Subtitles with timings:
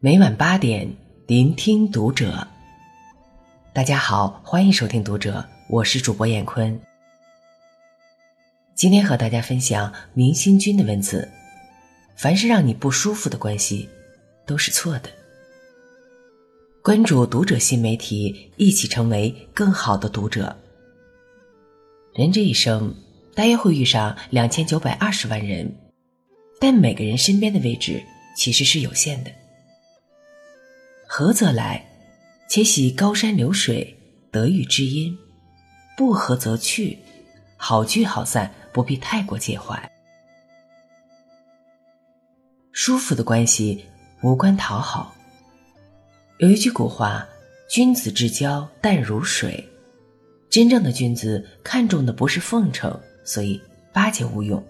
[0.00, 0.88] 每晚八点，
[1.26, 2.46] 聆听读者。
[3.72, 6.80] 大家好，欢迎收听读者，我是主播闫坤。
[8.76, 11.28] 今天和大家分享明星君的文字：
[12.14, 13.88] 凡是让你不舒服的关系，
[14.46, 15.10] 都是错的。
[16.80, 20.56] 关注读者新媒体，一起成为更好的读者。
[22.14, 22.94] 人这一生，
[23.34, 25.68] 大约会遇上两千九百二十万人，
[26.60, 28.00] 但每个人身边的位置
[28.36, 29.30] 其实是有限的。
[31.10, 31.82] 合则来，
[32.50, 33.98] 且喜高山流水，
[34.30, 35.16] 得遇知音；
[35.96, 36.98] 不合则去，
[37.56, 39.90] 好聚好散，不必太过介怀。
[42.72, 43.82] 舒服的关系
[44.22, 45.16] 无关讨好。
[46.40, 47.26] 有一句古话
[47.70, 49.66] ：“君子之交淡如水。”
[50.50, 53.58] 真正的君子看重的不是奉承，所以
[53.94, 54.62] 巴结无用；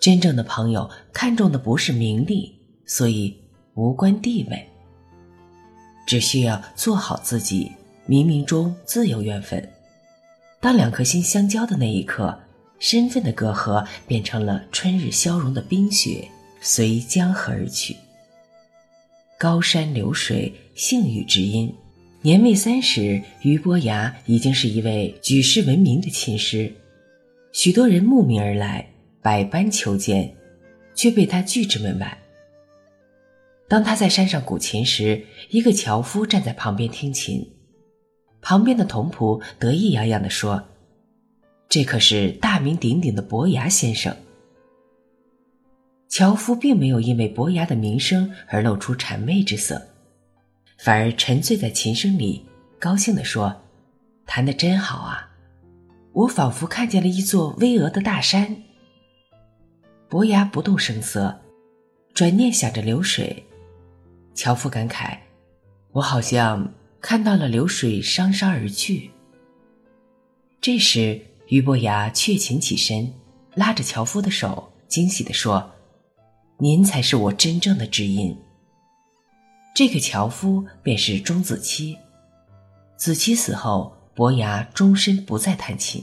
[0.00, 3.36] 真正的朋友看重的不是名利，所以
[3.74, 4.64] 无关地位。
[6.08, 7.70] 只需要做好自己，
[8.08, 9.62] 冥冥中自有缘分。
[10.58, 12.40] 当两颗心相交的那一刻，
[12.78, 16.26] 身份的隔阂变成了春日消融的冰雪，
[16.62, 17.94] 随江河而去。
[19.36, 21.70] 高山流水，幸与知音。
[22.22, 26.72] 年未三十，俞伯牙已经是一位举世闻名的琴师，
[27.52, 28.88] 许多人慕名而来，
[29.20, 30.34] 百般求见，
[30.94, 32.16] 却被他拒之门外。
[33.68, 37.46] 当他在山上鼓琴时，一个樵夫站在旁边听琴，
[38.40, 40.64] 旁边的童仆得意洋洋地说
[41.68, 44.16] ：“这可是大名鼎鼎的伯牙先生。”
[46.08, 49.86] 樵夫并没有因为伯牙的名声而露出谄媚之色，
[50.78, 52.46] 反而沉醉在琴声里，
[52.78, 53.54] 高兴地说
[54.24, 55.28] ：“弹得真好啊！
[56.14, 58.56] 我仿佛看见了一座巍峨的大山。”
[60.08, 61.38] 伯牙不动声色，
[62.14, 63.44] 转念想着流水。
[64.38, 65.18] 樵夫感慨
[65.90, 69.10] ：“我好像看到了流水汤汤而去。”
[70.62, 73.12] 这时，俞伯牙却琴起身，
[73.56, 75.68] 拉着樵夫的手，惊喜地说
[76.56, 78.38] ：“您才是我真正的知音。”
[79.74, 81.98] 这个樵夫便是钟子期。
[82.96, 86.00] 子期死后，伯牙终身不再弹琴。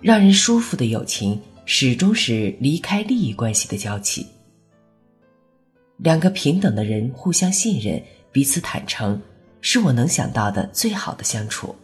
[0.00, 4.24] 让人舒服的友情，始终是离开利益关系的交集。
[5.98, 8.00] 两个平等的人互相信任，
[8.30, 9.20] 彼此坦诚，
[9.60, 11.74] 是我能想到的最好的相处。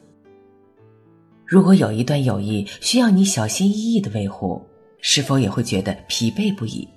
[1.45, 4.65] 如果有一段友谊需要你小心翼翼的维护，
[5.01, 6.89] 是否也会觉得疲惫不已？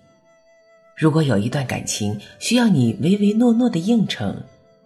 [0.95, 4.39] 如果有一段感情需要你唯唯诺诺的应承，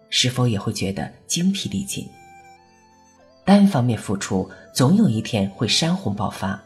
[0.08, 2.08] 是否也会觉得精疲力尽？
[3.44, 6.60] 单方面付出，总有一天会山洪爆发。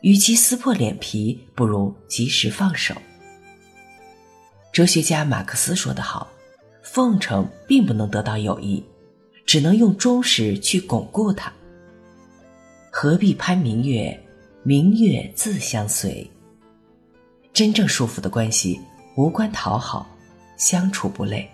[0.00, 2.94] 与其撕破脸皮，不如及时放手。
[4.72, 6.30] 哲学家马克思说得好
[6.82, 8.84] ：“奉承并不能得到友谊，
[9.44, 11.52] 只能用忠实去巩固它。
[12.90, 14.18] 何必攀明月？
[14.62, 16.30] 明月自相随。
[17.52, 18.80] 真正舒服的关系，
[19.16, 20.08] 无关讨好，
[20.56, 21.50] 相处不累。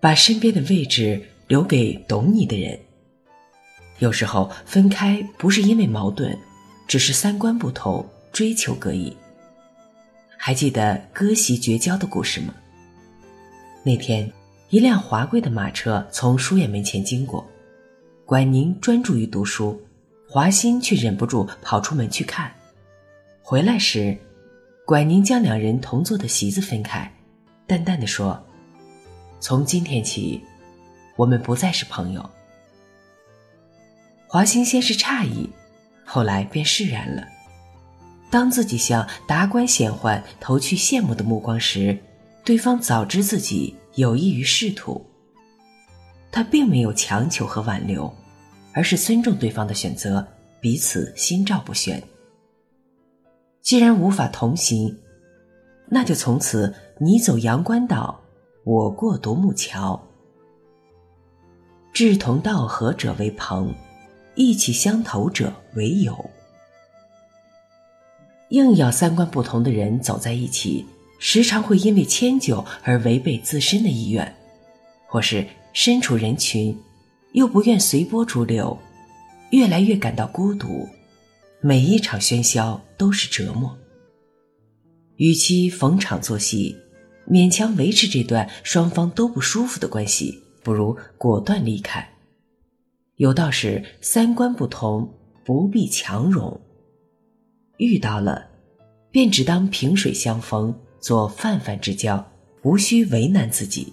[0.00, 2.76] 把身边的位置留给懂你的人。
[4.00, 6.36] 有时候分开不是因为矛盾，
[6.88, 9.16] 只是三观不同，追求各异。”
[10.44, 12.52] 还记得割席绝交的故事吗？
[13.84, 14.28] 那天，
[14.70, 17.48] 一辆华贵的马车从书院门前经过，
[18.26, 19.80] 管宁专注于读书，
[20.28, 22.52] 华歆却忍不住跑出门去看。
[23.40, 24.18] 回来时，
[24.84, 27.08] 管宁将两人同坐的席子分开，
[27.64, 28.44] 淡淡的说
[29.38, 30.42] ：“从今天起，
[31.14, 32.30] 我们不再是朋友。”
[34.26, 35.48] 华歆先是诧异，
[36.04, 37.28] 后来便释然了。
[38.32, 41.98] 当自己向达官显宦投去羡慕的目光时，
[42.42, 45.04] 对方早知自己有益于仕途。
[46.30, 48.10] 他并没有强求和挽留，
[48.72, 50.26] 而是尊重对方的选择，
[50.62, 52.02] 彼此心照不宣。
[53.60, 54.98] 既然无法同行，
[55.90, 58.18] 那就从此你走阳关道，
[58.64, 60.02] 我过独木桥。
[61.92, 63.74] 志同道合者为朋，
[64.36, 66.30] 意气相投者为友。
[68.52, 70.84] 硬要三观不同的人走在一起，
[71.18, 74.34] 时常会因为迁就而违背自身的意愿，
[75.06, 76.78] 或是身处人群，
[77.32, 78.78] 又不愿随波逐流，
[79.52, 80.86] 越来越感到孤独。
[81.62, 83.74] 每一场喧嚣都是折磨。
[85.16, 86.76] 与其逢场作戏，
[87.26, 92.06] 勉强维持这段双方都不舒服的关系，不如果断离开。
[93.16, 95.10] 有道是：三观不同，
[95.42, 96.60] 不必强融。
[97.82, 98.46] 遇到了，
[99.10, 102.24] 便只当萍水相逢，做泛泛之交，
[102.62, 103.92] 无需为难自己。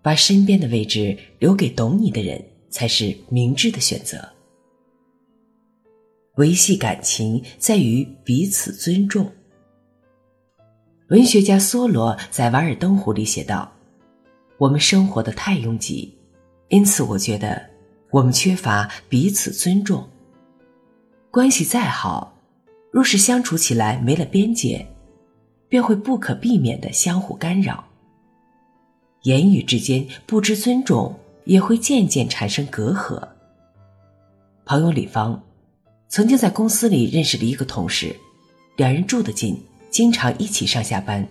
[0.00, 4.26] 把身边的位置留给懂你的人，才是明智的选择。
[6.36, 9.30] 维系感情在于彼此尊重。
[11.10, 13.70] 文学家梭罗在《瓦尔登湖》里写道
[14.56, 16.16] ：“我们生活的太拥挤，
[16.68, 17.60] 因此我觉得
[18.10, 20.08] 我们缺乏彼此尊重。
[21.30, 22.34] 关系再好。”
[22.90, 24.86] 若是相处起来没了边界，
[25.68, 27.84] 便会不可避免的相互干扰。
[29.22, 31.14] 言语之间不知尊重，
[31.44, 33.20] 也会渐渐产生隔阂。
[34.64, 35.42] 朋友李芳
[36.08, 38.14] 曾经在公司里认识了一个同事，
[38.76, 41.26] 两人住得近，经常一起上下班。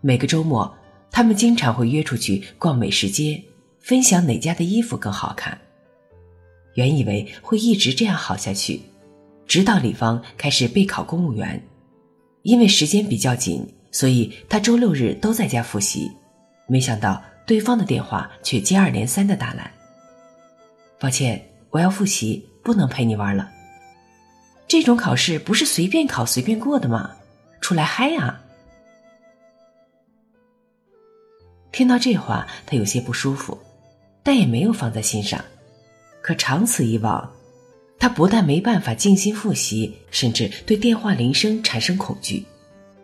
[0.00, 0.74] 每个周末，
[1.10, 3.42] 他们经常会约出去逛美食街，
[3.80, 5.56] 分享哪家的衣服更好看。
[6.74, 8.80] 原以为会一直这样好下去。
[9.46, 11.62] 直到李芳开始备考公务员，
[12.42, 16.10] 因为时间比较紧，所以他周六日都在家复习。
[16.66, 19.70] 没想到对方的电话却接二连三的打来。
[20.98, 23.50] 抱歉，我要复习，不能陪你玩了。
[24.66, 27.10] 这种考试不是随便考随便过的吗？
[27.60, 28.40] 出来嗨啊！
[31.70, 33.58] 听到这话，他有些不舒服，
[34.22, 35.44] 但也没有放在心上。
[36.22, 37.30] 可长此以往。
[38.02, 42.44] 他不但没办法静心复习，甚至对电话铃声产生恐惧。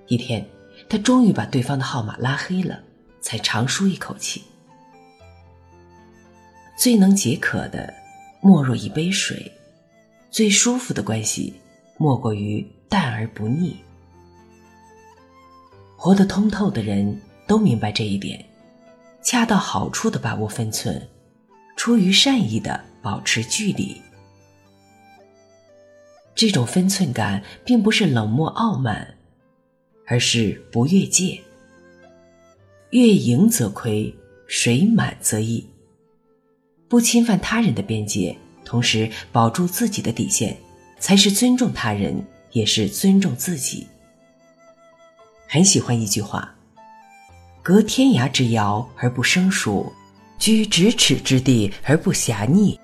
[0.08, 0.44] 一天，
[0.88, 2.80] 他终于把对方的号码拉黑了，
[3.20, 4.42] 才长舒一口气。
[6.76, 7.94] 最能解渴的，
[8.40, 9.36] 莫若一杯水；
[10.32, 11.54] 最舒服的关系，
[11.96, 13.76] 莫过于淡而不腻。
[15.94, 18.44] 活得通透的人都明白这一点，
[19.22, 21.08] 恰到好处的把握分寸，
[21.76, 23.96] 出于善意的保持距离。
[26.38, 29.16] 这种分寸感并不是冷漠傲慢，
[30.06, 31.36] 而是不越界。
[32.90, 34.14] 月盈则亏，
[34.46, 35.66] 水满则溢。
[36.86, 40.56] 不侵犯他人的边界，同时保住自己的底线，
[41.00, 43.84] 才是尊重他人，也是尊重自己。
[45.48, 46.54] 很喜欢一句话
[47.64, 49.92] ：“隔天涯之遥而不生疏，
[50.38, 52.78] 居咫尺之地而不狭腻。”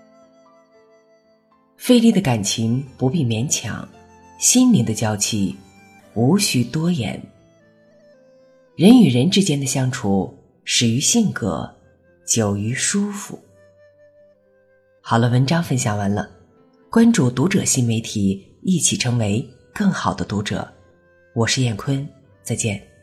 [1.85, 3.87] 费力的感情不必勉强，
[4.39, 5.55] 心灵的交契
[6.15, 7.23] 无需多言。
[8.75, 10.35] 人与人之间的相处，
[10.65, 11.71] 始于性格，
[12.27, 13.39] 久于舒服。
[15.03, 16.27] 好了，文章分享完了，
[16.91, 20.67] 关注读者新媒体，一起成为更好的读者。
[21.35, 22.09] 我是燕坤，
[22.43, 22.94] 再见。